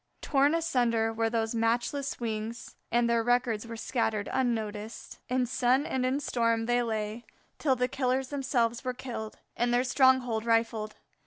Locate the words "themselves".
8.29-8.83